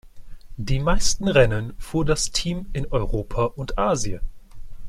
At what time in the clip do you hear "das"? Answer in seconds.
2.05-2.31